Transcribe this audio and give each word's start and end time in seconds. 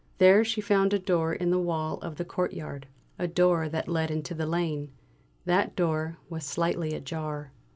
There 0.17 0.43
she 0.43 0.61
found 0.61 0.93
a 0.93 0.97
door 0.97 1.31
in 1.31 1.51
the 1.51 1.59
wall 1.59 1.99
of 1.99 2.15
the 2.15 2.25
courtyard 2.25 2.87
a 3.19 3.27
door 3.27 3.69
that 3.69 3.87
led 3.87 4.09
into 4.09 4.33
the 4.33 4.47
lane. 4.47 4.89
That 5.45 5.75
door 5.75 6.17
was 6.27 6.43
slightly 6.43 6.95
ajar. 6.95 7.51